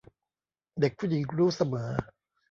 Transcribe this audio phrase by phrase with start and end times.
[0.79, 1.89] เด็กผู้หญิงรู้เสมอ